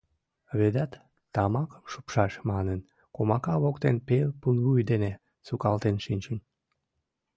Ведат, 0.57 0.91
тамакым 1.33 1.83
шупшаш 1.91 2.33
манын, 2.49 2.79
комака 3.15 3.55
воктен 3.63 3.97
пел 4.07 4.29
пулвуй 4.41 4.81
дене 4.91 5.11
сукалтен 5.47 5.95
шинчын. 6.05 6.37